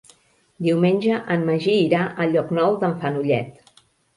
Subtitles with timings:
[0.67, 3.65] Diumenge en Magí irà a Llocnou d'en Fenollet.